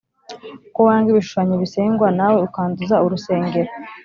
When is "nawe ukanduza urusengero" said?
2.17-3.71